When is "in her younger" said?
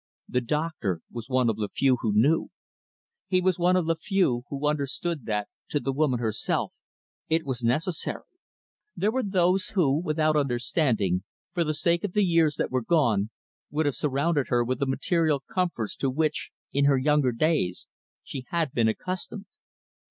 16.73-17.31